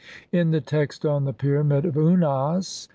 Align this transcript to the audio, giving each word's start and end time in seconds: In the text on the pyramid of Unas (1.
In 0.31 0.49
the 0.49 0.61
text 0.61 1.05
on 1.05 1.25
the 1.25 1.31
pyramid 1.31 1.85
of 1.85 1.95
Unas 1.95 2.87
(1. 2.89 2.89